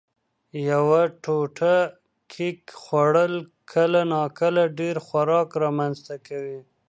یوه 0.69 1.01
ټوټه 1.23 1.75
کېک 2.31 2.59
خوړل 2.81 3.33
کله 3.71 3.99
ناکله 4.13 4.63
ډېر 4.79 4.95
خوراک 5.05 5.49
رامنځ 5.63 5.95
ته 6.07 6.15
کوي. 6.27 6.59